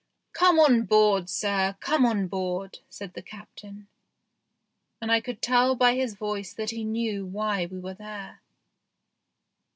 [0.33, 3.87] "Come on board, sir; come on board," said the Captain,
[4.99, 8.41] and I could tell by his voice that he knew why we were there.